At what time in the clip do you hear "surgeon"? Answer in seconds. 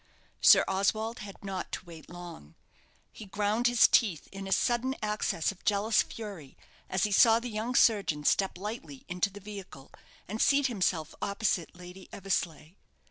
7.75-8.23